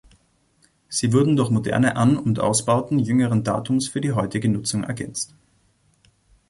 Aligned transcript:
Sie 0.89 1.13
wurden 1.13 1.35
durch 1.35 1.51
moderne 1.51 1.95
An- 1.95 2.17
und 2.17 2.39
Ausbauten 2.39 2.97
jüngeren 2.97 3.43
Datums 3.43 3.87
für 3.87 4.01
die 4.01 4.13
heutige 4.13 4.49
Nutzung 4.49 4.83
ergänzt. 4.83 5.35